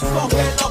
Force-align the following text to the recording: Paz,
Paz, 0.00 0.63